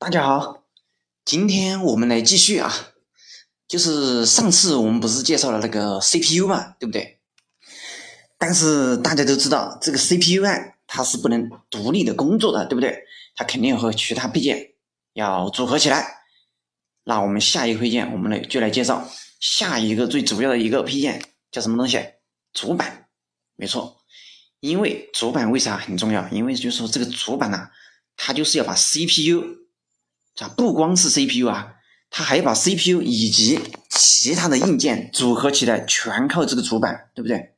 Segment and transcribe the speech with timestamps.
[0.00, 0.64] 大家好，
[1.26, 2.72] 今天我们来继续啊，
[3.68, 7.20] 就是上次我们不是介绍了那个 CPU 嘛，对不对？
[8.38, 13.04] 但是大家都知道，这个 CPU 啊，它是不能独立的工作的，对不对？
[13.36, 14.72] 它肯定和其他配件
[15.12, 16.22] 要组合起来。
[17.04, 19.06] 那我们下一个配件，我们来就来介绍
[19.38, 21.22] 下一个最主要的一个配件，
[21.52, 22.02] 叫什么东西？
[22.54, 23.08] 主板。
[23.54, 24.00] 没错，
[24.60, 26.26] 因为主板为啥很重要？
[26.30, 27.68] 因为就是说这个主板呢，
[28.16, 29.60] 它就是要把 CPU。
[30.38, 31.74] 啊，不光是 CPU 啊，
[32.08, 37.54] 它还把 CPU 以及其他的硬件组合起来，全靠这个主板，对不对？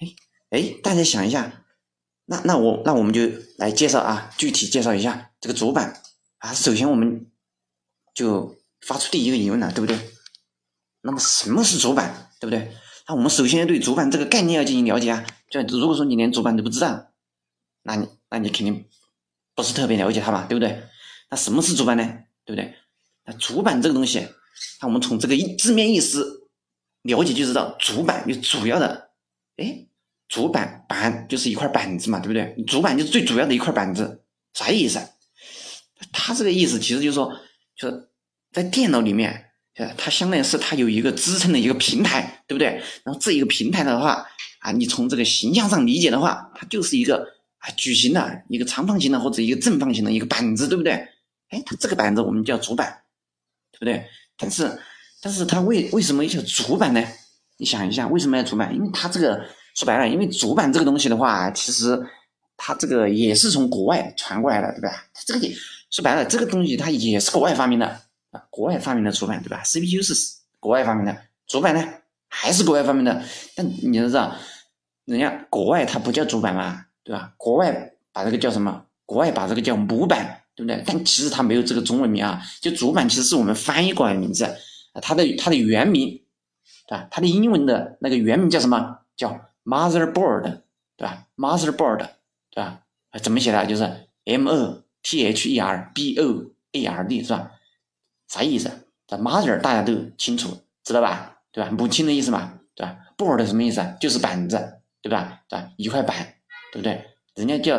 [0.00, 0.14] 哎
[0.50, 1.64] 哎，大家想一下，
[2.26, 6.00] 那那我那我们就来介绍啊，具体介绍一下这个主板
[6.38, 6.54] 啊。
[6.54, 7.26] 首先我们
[8.14, 9.98] 就发出第一个疑问了，对不对？
[11.02, 12.72] 那么什么是主板，对不对？
[13.06, 15.24] 那我们首先要对主板这个概念要进行了解啊。
[15.50, 17.10] 就如果说你连主板都不知道，
[17.82, 18.86] 那你那你肯定
[19.54, 20.82] 不是特别了解它嘛，对不对？
[21.30, 22.04] 那什么是主板呢？
[22.44, 22.74] 对不对？
[23.24, 24.26] 那主板这个东西，
[24.80, 26.48] 那我们从这个字面意思
[27.02, 29.10] 了解就知道，主板就主要的，
[29.56, 29.86] 哎，
[30.28, 32.64] 主板板就是一块板子嘛，对不对？
[32.64, 34.22] 主板就是最主要的一块板子，
[34.54, 34.98] 啥意思？
[36.12, 37.32] 它这个意思其实就是说，
[37.76, 38.08] 就是
[38.52, 42.82] 在电脑里面，呃，它相当于是它有一个支撑的一个平台，对不对？
[43.04, 44.26] 然后这一个平台的话，
[44.60, 47.26] 啊，你从这个形象上理解的话，它就是一个
[47.58, 51.06] 啊矩形的一个长方形的或者一个正方形的一个板子，对不对？
[51.50, 53.02] 哎，它这个板子我们叫主板，
[53.72, 54.06] 对不对？
[54.36, 54.78] 但是，
[55.20, 57.02] 但是它为为什么叫主板呢？
[57.56, 58.74] 你想一下，为什么要主板？
[58.74, 62.00] 因为它这个说白了，因为主板这个东西的话，其实
[62.56, 65.06] 它这个也是从国外传过来的，对吧？
[65.12, 65.52] 它这个也
[65.90, 67.86] 说白了，这个东西它也是国外发明的
[68.30, 70.14] 啊，国外发明的主板，对吧？CPU 是
[70.60, 71.84] 国外发明的，主板呢
[72.28, 73.24] 还是国外发明的。
[73.56, 74.36] 但你知道，
[75.06, 77.32] 人家国外它不叫主板嘛，对吧？
[77.36, 78.84] 国外把这个叫什么？
[79.06, 80.42] 国外把这个叫模板。
[80.58, 80.82] 对不对？
[80.84, 84.44] 但其实它没有这个中文名啊，就主板其实是我们翻译过来的名字，
[85.00, 86.20] 它的它的原名，
[86.88, 87.06] 对吧？
[87.12, 88.98] 它的英文的那个原名叫什么？
[89.16, 90.62] 叫 motherboard，
[90.96, 91.98] 对吧？motherboard，
[92.50, 92.82] 对吧？
[93.22, 93.64] 怎么写的？
[93.66, 93.84] 就是
[94.24, 97.52] m o t h e r b o a r d，是吧？
[98.26, 98.68] 啥意思？
[99.06, 101.38] 这 mother 大家都清楚，知道吧？
[101.52, 101.70] 对吧？
[101.70, 103.94] 母亲的意思嘛，对吧？board 什么意思啊？
[104.00, 105.42] 就是板子，对吧？
[105.48, 105.70] 对吧？
[105.76, 106.16] 一块板，
[106.72, 107.04] 对不对？
[107.36, 107.78] 人家叫，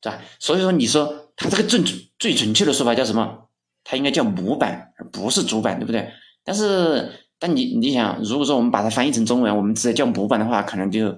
[0.00, 0.20] 对吧？
[0.40, 1.22] 所以说你说。
[1.36, 1.80] 它这个最
[2.18, 3.48] 最准确的说法叫什么？
[3.84, 6.10] 它应该叫模板，而不是主板，对不对？
[6.42, 7.08] 但是，
[7.38, 11.16] 但你你想，如果说我们把它翻译成中文，我们直接叫模板的话，可能就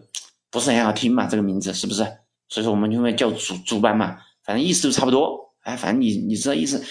[0.51, 2.03] 不是很好听嘛，这个名字是不是？
[2.51, 5.55] 所以说我们就会叫主主板嘛，反正意思都差不多。
[5.63, 6.83] 哎，反正你你知道意思，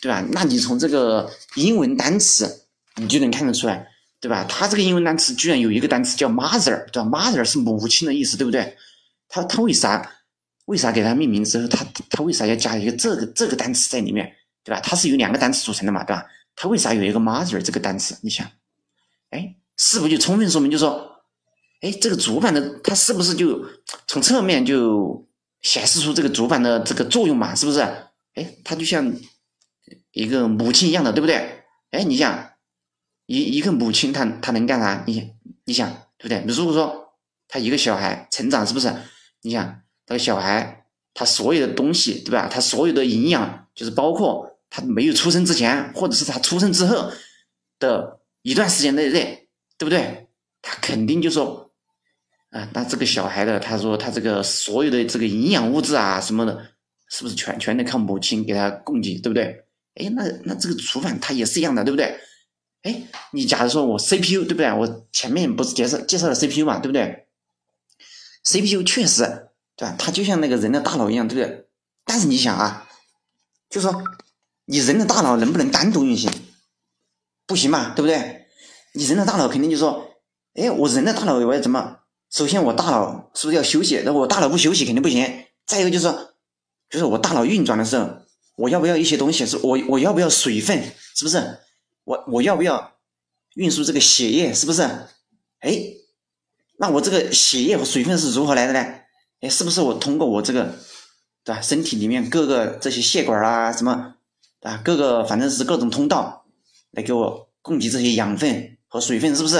[0.00, 0.24] 对吧？
[0.32, 2.66] 那你从这个英文单词，
[2.96, 3.86] 你就能看得出来，
[4.20, 4.44] 对吧？
[4.48, 8.76] 它这个英文单词居然有一个单词叫 mother，对吧？mother 是母亲的意思，对不对？
[9.28, 10.12] 它它为啥？
[10.66, 14.80] 为啥给它命名之后，它它为啥要加一个这个这个单词在里面，对吧？
[14.80, 16.24] 它是由两个单词组成的嘛，对吧？
[16.54, 18.18] 它为啥有一个 mother 这个单词？
[18.22, 18.46] 你想，
[19.30, 21.22] 哎，是不是就充分说明，就说，
[21.82, 23.64] 哎，这个主板的它是不是就
[24.06, 25.28] 从侧面就
[25.62, 27.54] 显示出这个主板的这个作用嘛？
[27.54, 27.80] 是不是？
[28.34, 29.14] 哎，它就像
[30.10, 31.64] 一个母亲一样的，对不对？
[31.92, 32.52] 哎，你想，
[33.26, 35.04] 一一个母亲，她她能干啥？
[35.06, 35.32] 你
[35.64, 35.88] 你想，
[36.18, 36.42] 对不对？
[36.52, 37.14] 如果说
[37.46, 38.92] 他一个小孩成长，是不是？
[39.42, 39.82] 你想。
[40.06, 42.48] 这个小孩，他所有的东西，对吧？
[42.48, 47.10] 他所有的营养，就是包括他没有出生之前，或者是他出生之后
[47.80, 50.28] 的一段时间内内，对不对？
[50.62, 51.72] 他肯定就说，
[52.50, 56.72] 啊，那这个小孩的，他说他这个所有的这个营养物质啊什么的，
[57.08, 59.64] 是不是全全得靠母亲给他供给，对不对？
[59.94, 62.20] 哎，那那这个厨房它也是一样的，对不对？
[62.82, 63.02] 哎，
[63.32, 64.72] 你假如说我 CPU，对不对？
[64.72, 67.26] 我前面不是介绍介绍了 CPU 嘛，对不对
[68.44, 69.48] ？CPU 确实。
[69.76, 69.94] 对吧？
[69.98, 71.68] 它就像那个人的大脑一样，对不对？
[72.04, 72.88] 但是你想啊，
[73.68, 74.02] 就说
[74.64, 76.30] 你人的大脑能不能单独运行？
[77.46, 78.46] 不行嘛，对不对？
[78.94, 80.16] 你人的大脑肯定就说，
[80.54, 81.98] 哎，我人的大脑我要怎么？
[82.30, 84.02] 首先我大脑是不是要休息？
[84.04, 85.44] 那我大脑不休息肯定不行。
[85.66, 86.34] 再一个就是说，
[86.88, 88.08] 就是我大脑运转的时候，
[88.56, 89.44] 我要不要一些东西？
[89.44, 90.82] 是我我要不要水分？
[91.14, 91.58] 是不是？
[92.04, 92.96] 我我要不要
[93.54, 94.54] 运输这个血液？
[94.54, 94.82] 是不是？
[95.60, 95.78] 哎，
[96.78, 99.00] 那我这个血液和水分是如何来的呢？
[99.40, 100.74] 哎，是不是我通过我这个，
[101.44, 101.60] 对吧？
[101.60, 104.14] 身体里面各个这些血管啊，什么
[104.62, 106.46] 啊，各个反正是各种通道
[106.92, 109.58] 来给我供给这些养分和水分，是不是？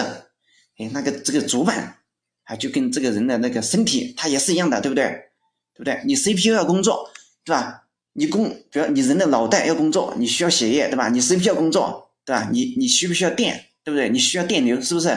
[0.78, 1.99] 哎，那个这个主板
[2.44, 5.05] 啊，就跟这个人的那个身体它也是一样的，对不对？
[5.75, 6.00] 对不对？
[6.06, 7.11] 你 CPU 要工作，
[7.44, 7.84] 对吧？
[8.14, 11.11] 你工，比如你人的脑袋要工作，你需要血液，对吧？
[11.11, 12.49] 你 CPU 要工作，对吧？
[12.50, 14.08] 你你需不需要电，对不对？
[14.08, 15.08] 你需要电流，是不是？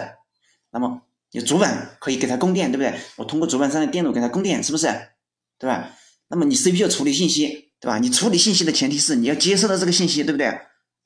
[0.72, 1.02] 那么。
[1.32, 3.00] 你主板可以给它供电，对不对？
[3.18, 4.88] 我通过主板上的电路给它供电，是不是？
[5.58, 5.96] 对吧？
[6.30, 8.00] 那么你 CPU 处理信息，对吧？
[8.00, 10.48] 你处理信息的前提是你要接收到这个信息，对不对？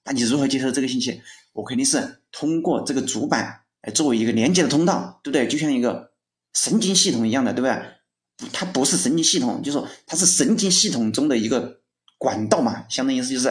[0.05, 1.21] 那你如何接收这个信息？
[1.53, 5.47] 我肯定是通过这个主板来作为一个连接的通道，对不对？
[5.47, 6.11] 就像一个
[6.53, 8.49] 神经系统一样的，对不对？
[8.51, 11.81] 它不是神经系统，就说它是神经系统中的一个
[12.17, 13.49] 管道嘛，相当于是就是，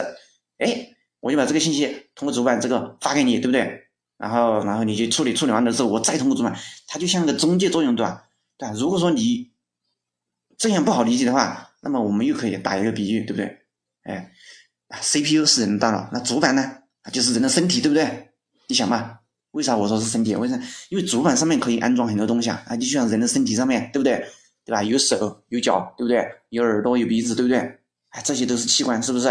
[0.57, 0.89] 哎，
[1.19, 3.82] 我就把这个信息通过主板这个发给你，对不对？
[4.23, 8.23] 然后然后你就处理处理完了之后，我再通过主板，它就像个中介作用，对吧？
[8.57, 8.69] 对？
[8.79, 9.51] 如果说你
[10.57, 13.57] 这样不好理解的话，那么我们又可以打一个比喻，对不对？
[14.03, 14.31] 哎
[15.01, 16.77] ，CPU 是人的大脑，那主板呢？
[17.11, 18.29] 就是人的身体，对不对？
[18.69, 19.19] 你想嘛，
[19.51, 20.33] 为啥我说是身体？
[20.37, 20.57] 为啥？
[20.87, 24.25] 因为主板上面可以安装很多东西啊，啊，就像人的身体上面对不对？
[24.63, 24.81] 对吧？
[24.81, 26.25] 有手有脚，对不对？
[26.47, 27.59] 有耳朵有鼻子，对不对？
[28.11, 29.27] 哎，这些都是器官，是不是？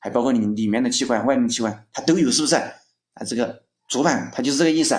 [0.00, 2.56] 还包括你里面的器官、外面的器官，它都有，是不是？
[2.56, 4.98] 啊，这个主板它就是这个意思。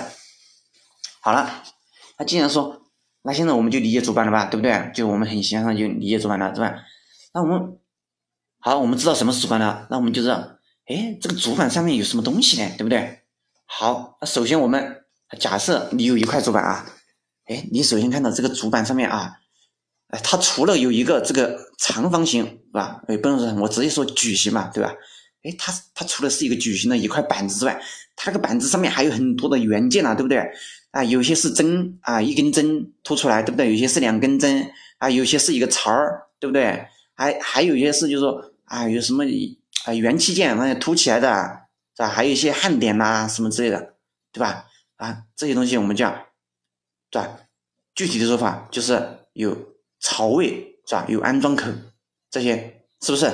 [1.22, 1.64] 好了，
[2.18, 2.82] 那既然说。
[3.28, 4.92] 那现在我们就理解主板了吧，对不对？
[4.94, 6.76] 就我们很形象上就理解主板了，是吧？
[7.34, 7.80] 那我们
[8.60, 12.70] 好，我们知道什么是主板了，那我们就知道，哎，这个主板上面有什么东西呢？
[12.78, 13.24] 对不对？
[13.66, 15.06] 好，那首先我们
[15.40, 16.86] 假设你有一块主板啊，
[17.48, 19.38] 哎，你首先看到这个主板上面啊，
[20.10, 23.02] 哎，它除了有一个这个长方形，是吧？
[23.08, 24.94] 哎，不能说，我直接说矩形嘛，对吧？
[25.46, 27.80] 哎，它它除了是一个矩形的一块板子之外，
[28.16, 30.40] 它那个板子上面还有很多的元件啊，对不对？
[30.92, 33.72] 啊，有些是针啊，一根针凸出来，对不对？
[33.72, 36.88] 有些是两根针啊，有些是一个槽儿，对不对？
[37.14, 39.24] 还还有一些是，就是说啊，有什么
[39.86, 41.28] 啊元器件那些凸起来的，
[41.96, 42.08] 是吧？
[42.10, 43.94] 还有一些焊点呐，什么之类的，
[44.32, 44.66] 对吧？
[44.96, 46.28] 啊，这些东西我们叫，
[47.12, 47.40] 对吧？
[47.94, 49.56] 具体的说法就是有
[50.00, 51.06] 槽位，是吧？
[51.08, 51.70] 有安装口，
[52.32, 53.30] 这些是不是？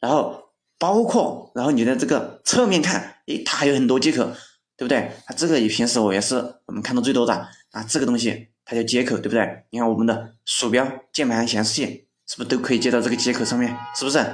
[0.00, 0.47] 然后
[0.78, 4.30] 包括，然后你的这个侧面看，诶，它还有很多接口。
[4.78, 4.96] 对不对？
[5.26, 6.36] 啊，这个也平时我也是
[6.66, 7.34] 我们看到最多的
[7.72, 9.64] 啊，这个东西它叫接口，对不对？
[9.70, 13.76] 你看我们的鼠标、键盘、显示器是不是都可以接到这个接口上面？
[13.96, 14.24] 是不是？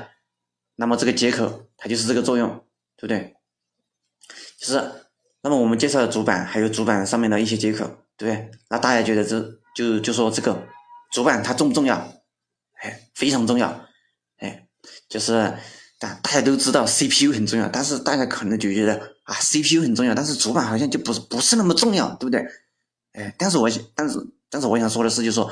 [0.76, 2.46] 那么这个接口它就是这个作用，
[2.98, 3.36] 对不对？
[4.58, 4.92] 就是，
[5.40, 7.86] 那么我们介绍的主板还有主板上面的一些接口，
[8.18, 8.50] 对不对？
[8.68, 9.40] 那大家觉得这
[9.74, 10.62] 就就说这个
[11.10, 11.96] 主板它重不重要？
[12.82, 13.86] 哎，非常重要，
[14.36, 14.68] 哎，
[15.08, 15.54] 就是。
[15.98, 22.44] 但大家都知道 CPU 很重要，但是大家可能就觉得啊，CPU 很重要，但是主板好像就不是不是那么重要，对不对？
[23.12, 24.18] 哎，但是我但是
[24.50, 25.50] 但是我想说的是，就是说，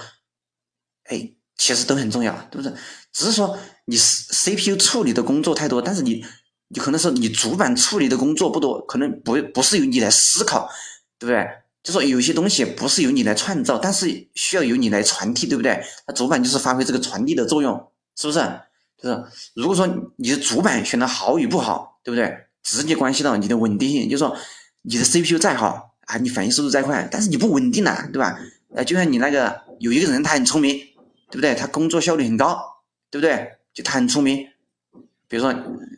[1.04, 2.76] 哎，其实都很重要，对不对？
[3.12, 6.24] 只是说你 CPU 处理的工作太多，但是你
[6.68, 10.68] 你可能是你主板处理的工作不多，可能不不是由你来思考，
[11.18, 11.46] 对不对？
[11.82, 15.84] 就说有些东西不是由你来创造，但是需要由你来传递，对不对？
[16.06, 18.40] 那主板就是发挥这个传递的作用，是不是？
[19.02, 22.46] 就是如果说你的主板选的好与不好，对不对？
[22.62, 24.08] 直接关系到你的稳定性。
[24.08, 24.36] 就是说
[24.82, 28.38] 你的 CPU 再好啊，你反应速度再快，但是你不稳定呐，对吧？
[28.74, 30.78] 呃，就像你那个有一个人他很聪明，
[31.28, 31.54] 对不对？
[31.56, 32.56] 他工作效率很高，
[33.10, 33.58] 对不对？
[33.74, 34.46] 就他很聪明，
[35.26, 35.52] 比如说，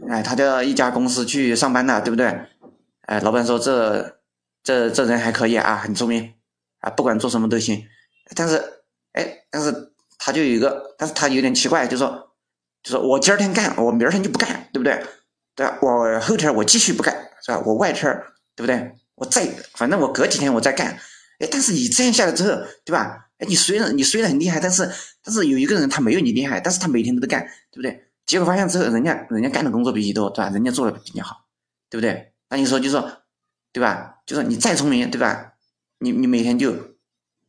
[0.09, 2.27] 哎，他到一家公司去上班了，对不对？
[3.03, 4.19] 哎，老板说这
[4.63, 6.33] 这这人还可以啊，很聪明
[6.81, 7.85] 啊，不管做什么都行。
[8.35, 8.57] 但是，
[9.13, 12.31] 哎，但是他就有一个，但是他有点奇怪，就说。
[12.85, 15.05] 就是我今儿天干，我明儿天就不干，对不对？
[15.57, 15.79] 对吧？
[15.81, 17.61] 我后天我继续不干，是吧？
[17.65, 18.05] 我外天
[18.55, 18.93] 对不对？
[19.15, 20.99] 我再反正我隔几天我再干。
[21.39, 23.31] 哎，但是你这样下来之后，对吧？
[23.39, 24.89] 哎，你虽然你虽然很厉害，但是
[25.23, 28.05] 但是有一个人他没有你厉害，但是他每天都在干，对不对？
[28.27, 30.51] 结果发现之后，人家人家干的工作比你多，对吧？
[30.51, 31.47] 人家做的比你好，
[31.89, 32.33] 对不对？
[32.51, 33.11] 那你说就说，
[33.73, 34.17] 对吧？
[34.27, 35.55] 就说你再聪明，对吧？
[36.01, 36.75] 你你每天就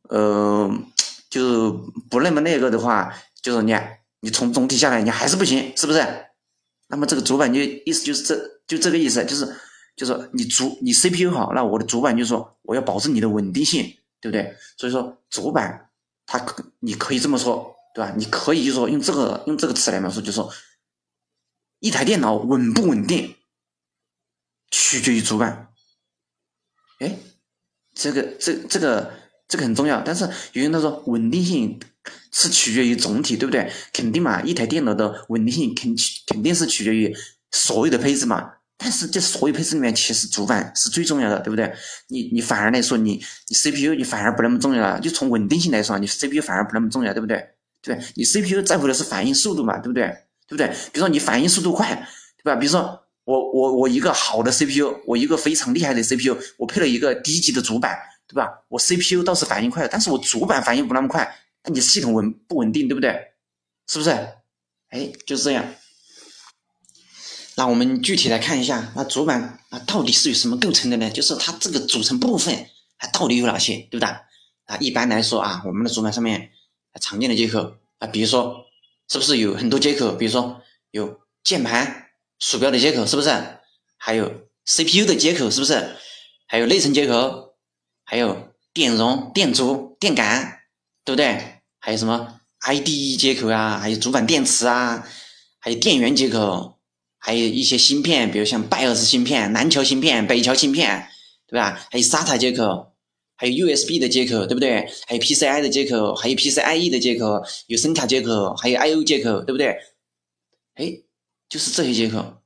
[0.08, 0.72] 呃
[1.30, 1.74] 就
[2.10, 3.75] 不那么那个的话，就是你。
[4.25, 6.00] 你从总体下来，你还是不行，是不是？
[6.88, 9.55] 那么这个主板就意思就是这就这个意思，就是
[9.96, 13.84] 就是你主你 CPU 好，那我的主板就说我要保证你的稳定性，
[14.20, 14.58] 对不对？
[14.77, 15.91] 所以说主板
[16.25, 18.15] 它可你可以这么说，对吧？
[18.17, 20.51] 你可以就说用这个用这个词来描述，就说
[21.77, 23.36] 一台电脑稳不稳定
[24.72, 25.72] 取决于主板。
[26.98, 27.15] 哎，
[27.94, 29.13] 这个这这个
[29.48, 31.80] 这个很重要，但是有人他说稳定性。
[32.32, 33.72] 是取决于总体，对不对？
[33.94, 35.96] 肯定嘛，一台电脑的稳定性肯
[36.28, 37.16] 肯定是取决于
[37.50, 38.52] 所有的配置嘛。
[38.78, 41.74] 但是这所有配置里面，其实主板是最重要的，对不对？
[42.10, 43.14] 你你反而来说，你
[43.48, 45.00] 你 CPU 你反而不那么重要了。
[45.00, 47.42] 就从稳定性来说，你 CPU 反而不那么重要，对不对？
[47.82, 50.06] 对，你 CPU 在乎的是反应速度嘛，对不对？
[50.48, 50.68] 对不对？
[50.68, 52.08] 比如说你反应速度快，
[52.44, 52.56] 对吧？
[52.60, 58.63] 比如说我我我一个好的 CPU，我一个非常厉害的 CPU，我配了一个低级的主板，对吧？
[58.70, 61.38] 我 CPU 倒是反应快，但是我主板反应不那么快。
[61.63, 63.34] 那你系统稳不稳定，对不对？
[63.88, 64.10] 是不是？
[64.89, 65.75] 哎，就是这样。
[67.58, 71.10] 那我们具体来看一下，那主板啊到底是由什么构成的呢？
[71.10, 72.67] 就是它这个组成部分
[72.98, 74.10] 它到底有哪些，对不对？
[74.65, 76.51] 啊，一般来说啊，我们的主板上面
[77.00, 78.65] 常见的接口啊，比如说
[79.08, 80.13] 是不是有很多接口？
[80.15, 82.08] 比如说有键盘、
[82.39, 83.29] 鼠标的接口，是不是？
[83.98, 85.96] 还有 CPU 的接口，是不是？
[86.48, 87.45] 还有内存接口，
[88.05, 90.62] 还有电容、电阻、电感，
[91.03, 91.62] 对不对？
[91.79, 93.77] 还有什么 IDE 接口啊？
[93.77, 95.05] 还有主板电池啊？
[95.59, 96.79] 还有电源接口，
[97.17, 101.09] 还有一些芯片，比如像拜尔斯芯片、南桥芯片、北桥芯片，
[101.47, 101.85] 对吧？
[101.91, 102.93] 还有 SATA 接口。
[103.38, 104.88] 还有 USB 的接口，对不对？
[105.07, 109.77] 还有 PCI 的接口，还有 PCIe 的接口，有声卡接口，还有 I/O 接口，对不对？
[110.75, 111.01] 哎，
[111.50, 112.38] 就是这些接口，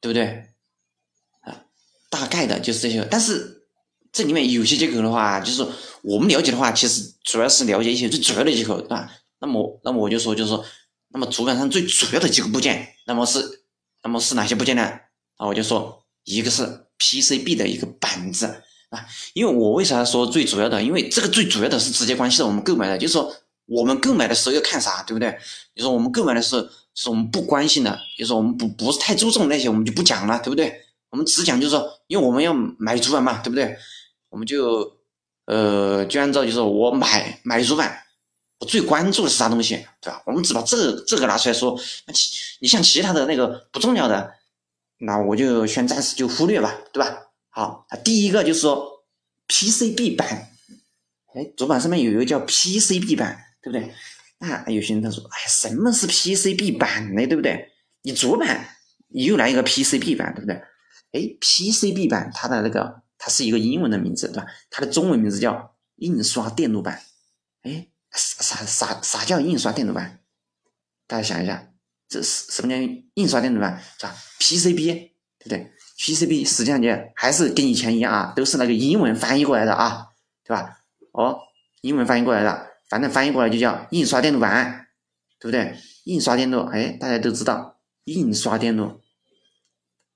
[0.00, 0.46] 对不对？
[1.42, 1.66] 啊，
[2.08, 3.06] 大概的就是这些。
[3.10, 3.59] 但是
[4.12, 5.66] 这里面有些接口的话，就是
[6.02, 9.10] 我们了解的话，其实主要是了解一些最主要的接口，对吧？
[9.40, 10.64] 那么，那么我就说，就是说，
[11.10, 13.62] 那么主板上最主要的几个部件，那么是，
[14.02, 14.82] 那么是哪些部件呢？
[15.36, 18.62] 啊，我就说，一个是 PCB 的一个板子。
[18.90, 20.82] 啊，因为我为啥说最主要的？
[20.82, 23.32] 因为这个最主要的是直接关系到我们购买的，就是说
[23.66, 25.30] 我们购买的时候要看啥，对不对？
[25.76, 30.74] 就是说我们购买的时候是我们不关心的，就是我们不不是太注重那些，我们就不讲了，对不对？
[31.10, 33.76] 我们只讲就是说，因为我们要买主板嘛，对不对？
[34.30, 34.96] 我们就
[35.44, 38.02] 呃就按照就是我买买主板，
[38.58, 40.22] 我最关注的是啥东西，对吧？
[40.24, 44.32] 我们只把这个这个拿出来说，那其你像其他的那个不重要的，
[44.98, 47.26] 那我就先暂时就忽略吧，对吧？
[47.50, 49.04] 好，第一个就是说
[49.48, 50.50] PCB 板，
[51.34, 53.92] 哎，主板上面有一个叫 PCB 板，对不对？
[54.38, 57.26] 那有些人他说，哎，什么是 PCB 板呢？
[57.26, 57.72] 对不对？
[58.02, 58.76] 你主板
[59.08, 60.54] 你又来一个 PCB 板，对不对？
[61.12, 64.46] 哎，PCB 板它的那个它是一个英文的名字，对吧？
[64.70, 67.02] 它的中文名字叫印刷电路板。
[67.62, 70.20] 哎，啥啥啥啥叫印刷电路板？
[71.06, 71.68] 大家想一下，
[72.08, 72.76] 这是什么叫
[73.12, 73.78] 印刷电路板？
[73.98, 74.86] 是吧？PCB，
[75.38, 80.06] 对不对？PCB 实际上就还是跟以前一样啊，都是那个英文翻译过来的啊，
[80.42, 80.78] 对吧？
[81.12, 81.38] 哦，
[81.82, 84.86] 英文翻译过来的，反正翻译过来就叫印刷电路板，
[85.38, 85.76] 对不对？
[86.04, 89.02] 印刷电路，哎，大家都知道，印刷电路，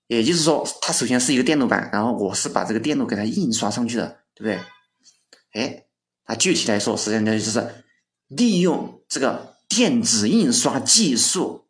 [0.06, 4.60] 也就是说，它首先是一个电路板，然后我是把这个电路给它印刷上去的，对不对？
[5.52, 5.84] 哎，
[6.24, 7.84] 它具体来说，实际上就是
[8.28, 11.66] 利用这个电子印刷技术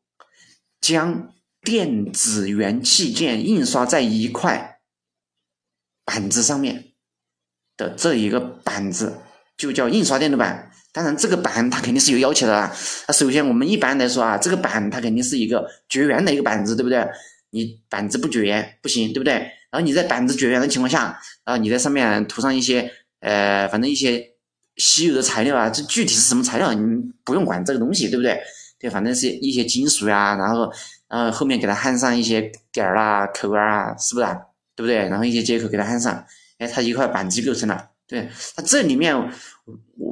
[0.80, 1.30] 将。
[1.64, 4.80] 电子元器件印刷在一块
[6.04, 6.92] 板子上面
[7.74, 9.22] 的这一个板子
[9.56, 10.70] 就叫印刷电路板。
[10.92, 12.70] 当然，这个板它肯定是有要求的啊。
[13.08, 16.98] 那首先，我们一般来说啊，这个板它肯定是一个绝缘的一个板子，对不对？
[17.54, 19.32] 你板子不绝缘不行，对不对？
[19.70, 24.22] 然后你在板子绝缘的情况下，啊，你在上面涂上一些呃，反正一些
[24.76, 26.80] 稀有的材料啊，这具体是什么材料，你
[27.24, 28.38] 不用管这个东西，对不对？
[28.78, 30.70] 对，反正是一些金属呀，然后。
[31.06, 34.26] 然后面给它焊上一些点儿啦、口啊，是不是？
[34.26, 34.36] 啊
[34.74, 34.96] 对不对？
[35.08, 36.24] 然后一些接口给它焊上，
[36.58, 37.90] 哎，它一块板子就构成了。
[38.08, 39.14] 对，它这里面，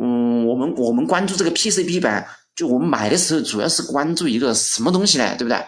[0.01, 5.35] 嗯，我们我们关注这个 PCB 板，就我们买的时候主要是关注一个什么东西呢？
[5.37, 5.59] 对不对？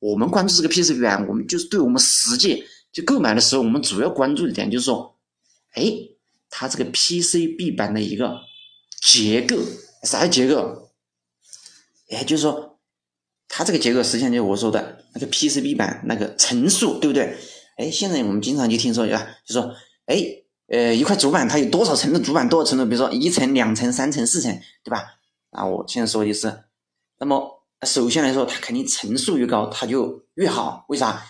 [0.00, 5.16] 我们关注这个 PCB 板，我们就是对我们实际就购买的时候，我们主要关注一点就是说，
[5.74, 5.84] 哎，
[6.50, 8.40] 它这个 PCB 板的一个
[9.00, 9.56] 结构，
[10.02, 10.90] 啥结构？
[12.10, 12.66] 哎，就是说。
[13.52, 17.36] 它这个结构实际上就是我说的那个 PCB 板那个层数，对不对？
[17.78, 19.26] 哎，现在我们经常就听说，对吧？
[19.44, 19.74] 就说，
[20.06, 20.24] 哎，
[20.68, 22.86] 呃，一块主板它有多少层的主板，多少层的？
[22.86, 25.16] 比如说一层、两层、三层、四层，对吧？
[25.50, 26.62] 啊，我现在说的是，
[27.18, 30.84] 那么首先来说，它肯定层数越高，它就越好。
[30.88, 31.22] 为啥？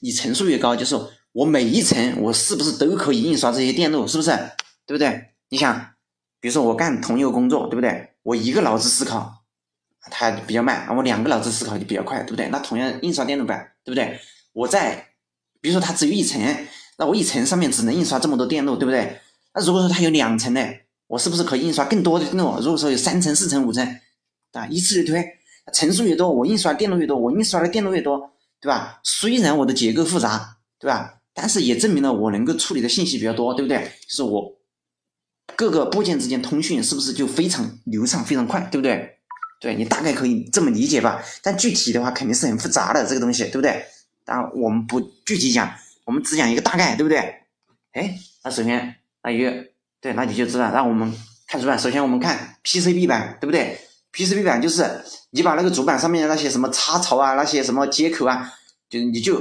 [0.00, 0.98] 你层数越高，就是
[1.32, 4.06] 我每一层我是不是都可以印刷这些电路？
[4.06, 4.30] 是不是？
[4.86, 5.34] 对不对？
[5.50, 5.94] 你想，
[6.40, 8.10] 比如说我干同一个工作，对不对？
[8.22, 9.38] 我一个脑子思考。
[10.10, 12.48] 它比较慢，我两个脑子思考就比较快，对不对？
[12.48, 14.18] 那同样印刷电路板，对不对？
[14.54, 15.08] 我在，
[15.60, 16.40] 比如说它只有一层，
[16.96, 19.20] 那我一层上面只能印刷这么多电路，对不对？
[19.54, 20.60] 那如果说它有两层呢，
[21.06, 22.58] 我是不是可以印刷更多的电路？
[22.60, 24.00] 如果说有三层、四层、五层，
[24.52, 25.38] 啊，依次类推，
[25.72, 29.00] 层数越多，我印刷电路越多，我印刷的电路越多，对吧？
[29.02, 31.14] 虽然我的结构复杂，对吧？
[31.32, 33.90] 但是也证明了我能够处理的信息比较多，对不对？
[34.08, 34.52] 是我
[35.56, 39.16] 各个部件之间通讯是不是就非常流畅、非常快，对不对？
[39.60, 43.84] 对你大概可以这么理解吧，但具体的话肯定是很复杂的这个东西，对不对？
[44.24, 45.70] 当然我们不具体讲，
[46.04, 47.18] 我们只讲一个大概，对不对？
[47.92, 49.66] 哎，那首先那一个，
[50.00, 51.12] 对，那你就知道，那我们
[51.46, 51.78] 看主板。
[51.78, 53.78] 首先我们看 PCB 板，对不对
[54.12, 54.84] ？PCB 板就是
[55.30, 58.52] 你把那个主板上面的那些什么插槽啊，那些什么接口啊，
[58.88, 59.40] 就你就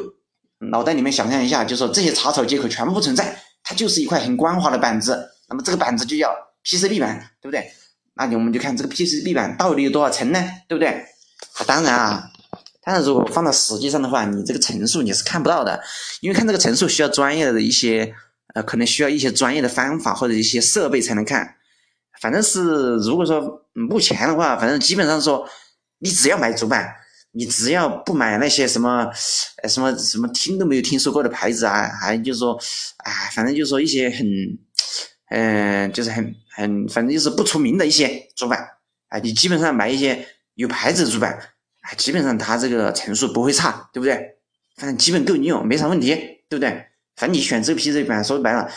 [0.72, 6.34] 脑袋里面想象一下，就说这些插槽接口全部不存在，它就是一块很光滑的板子，那么这个板子就叫
[6.64, 7.72] PCB 板，对不对？
[8.16, 10.40] 那你我们就看这个 PCB 板到底有多少层呢？
[10.68, 11.06] 对不对？
[11.66, 12.30] 当然啊，
[12.84, 15.82] 当然如果放到实际上的话，你这个层数你是看不到的，
[16.20, 18.14] 因为看这个层数需要专业的一些，
[18.54, 21.56] 呃，可能需要一些专业的方法或者一些设备才能看。
[22.22, 25.48] 反正是如果说目前的话，反正基本上说，
[26.00, 26.94] 你只要买主板，
[27.32, 29.10] 你只要不买那些什么，
[29.68, 32.54] 什么什么听都没有听说过的牌子啊，还就是说，
[32.98, 34.26] 啊，反正就是说一些很，
[35.30, 38.68] 嗯，就是很很，反正就是不出名的一些主板，
[39.10, 41.34] 啊，你基本上买一些有牌子的主板，
[41.82, 44.38] 啊，基本上它这个成数不会差，对不对？
[44.76, 46.16] 反正基本够你用，没啥问题，
[46.50, 46.70] 对不对？
[47.16, 48.72] 反正你选这个 PC 板，说白了，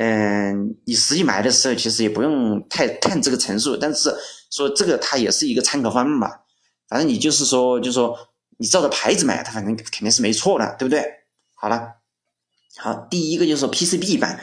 [0.00, 4.14] 嗯，你实际买的时候其实也不用太看这个层数，但是
[4.48, 6.44] 说这个它也是一个参考方面吧。
[6.88, 8.16] 反正你就是说，就是说
[8.58, 11.04] 你照着牌子买，它反正肯定是没错的，对不对？
[11.52, 11.94] 好了，
[12.76, 14.36] 好，第一个就是说 PCB 板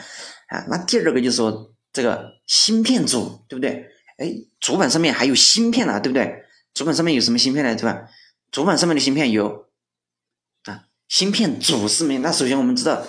[0.48, 3.86] 啊，那第二个就是说这个芯片组，对不对？
[4.18, 6.44] 哎，主板上面还有芯片呢，对不对？
[6.74, 7.74] 主板上面有什么芯片呢？
[7.74, 8.06] 对吧？
[8.50, 9.68] 主板上面的芯片有
[10.64, 12.18] 啊，芯片组是没？
[12.18, 13.06] 那首先我们知道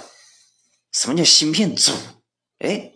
[0.94, 1.92] 什么叫芯片组？
[2.60, 2.94] 哎，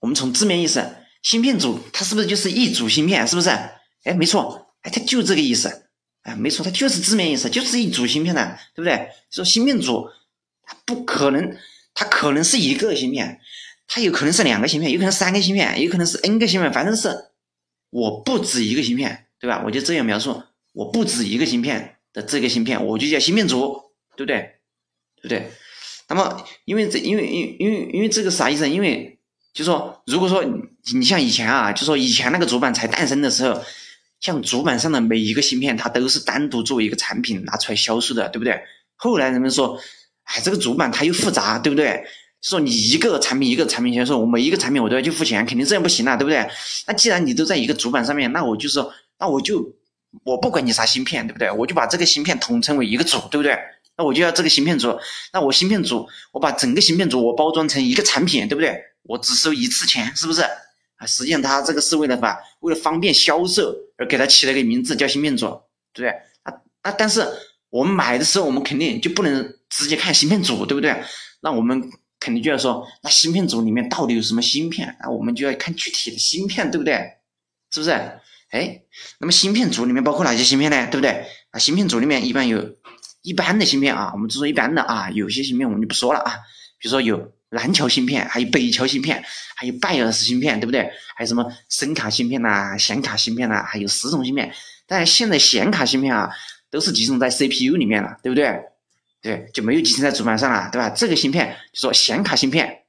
[0.00, 3.26] 我们从字面意思，芯片组它是不是就是一组芯片？
[3.26, 3.50] 是不是？
[3.50, 4.74] 哎，没错。
[4.82, 5.86] 哎，它就这个意思，
[6.22, 9.10] 哎，没错，它就是字面意思，就是一组芯片的，对不对？
[9.30, 10.08] 说芯片组，
[10.64, 11.56] 它不可能，
[11.94, 13.40] 它可能是一个芯片，
[13.86, 17.30] 它有可能是两个芯片，有可能三个芯片，有可能是 n 个芯片，反正是
[17.90, 19.62] 我不止一个芯片，对吧？
[19.64, 20.42] 我就这样描述，
[20.72, 24.56] 我不止一个芯片的这个芯片，我就叫芯片组，对不对？
[25.14, 25.52] 对不对？
[26.12, 28.68] 那么，因为这，因为，因，因为，因为这个啥意思？
[28.68, 29.18] 因为
[29.52, 30.44] 就说，如果说
[30.94, 33.62] 你像以前啊，就说以前那个主板才诞生的时候。
[34.20, 38.56] 像主板上的每一个芯片，它都是单独作为一个产品拿出来销售的，对不对？
[38.94, 39.76] 后来人们说，
[40.22, 42.04] 哎，这个主板它又复杂，对不对？
[42.40, 46.48] 说你一个产品一个产品销售，我每一个产品我都要去付钱，肯定这样不行了，对不对？
[46.86, 49.74] 那既然你都在一个主板上面，那我就说，那我就
[50.22, 51.50] 我不管你啥芯片，对不对？
[51.50, 53.58] 我就把这个芯片统称为一个组，对不对？
[53.96, 54.98] 那我就要这个芯片组，
[55.32, 58.74] 那我芯片组，我把整个芯片组我包装成一个产品，对不对？
[59.02, 60.42] 我只收一次钱，是不是？
[60.42, 65.46] 啊实际上，它这个是为了吧，为了方便销售而给它起了个名字叫芯片组，
[65.92, 66.10] 对不对？
[66.44, 66.92] 啊那！
[66.92, 67.26] 但是
[67.70, 71.02] 我们买的时候，我们肯定就不能直接看芯片组，对不对？
[71.40, 71.82] 那我们
[72.20, 74.96] 肯定就要说，那芯片组里面到底有什么芯片？
[75.02, 76.94] 那我们就要看具体的芯片，对不对？
[77.72, 77.90] 是不是？
[78.50, 78.82] 哎，
[79.18, 80.86] 那么芯片组里面包括哪些芯片呢？
[80.88, 81.26] 对不对？
[81.50, 82.76] 啊，芯片组里面一般有
[83.22, 86.34] 一般的芯片啊，我们只说一般的啊，有些芯片我们就不说了啊，
[86.78, 87.32] 比如说有。
[87.54, 89.22] 南桥芯片，还有北桥芯片，
[89.54, 90.90] 还有拜尔斯芯片，对不对？
[91.14, 94.50] 还有什么声卡芯片呐、显卡芯片呐，还有十种芯片。
[94.86, 96.30] 但现在显卡芯片啊，
[96.70, 98.58] 都是集成在 CPU 里面了，对不对？
[99.20, 100.88] 对，就没有集成在主板上了，对吧？
[100.96, 102.84] 这个芯片就说显卡芯片，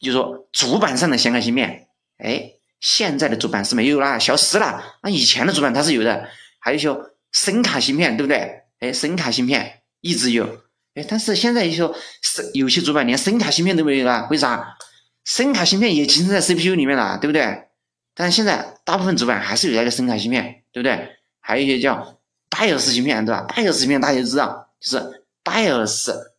[0.00, 4.80] 就说主板上的显卡芯片，哎，现在的主板是没有啦，消失了。
[5.02, 6.28] 那以前的主板它是有的，
[6.60, 8.60] 还有说声卡芯片，对不对？
[8.80, 10.62] 哎，声卡芯片一直有。
[10.94, 14.76] 哎但是现在一说声有些主板连声卡芯片都没有了，为啥？
[15.24, 17.68] 声卡芯片也集成在 CPU 里面了，对不对？
[18.14, 21.16] 但是现在大部分主板还是有那个声卡芯片，对不对？
[21.40, 23.42] 还有一些叫拜尔斯芯片，对吧？
[23.48, 26.32] 拜尔斯芯片大家都知道，就是拜尔斯